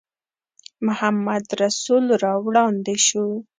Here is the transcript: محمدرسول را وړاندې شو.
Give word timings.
محمدرسول 0.87 2.05
را 2.23 2.33
وړاندې 2.45 2.95
شو. 3.07 3.25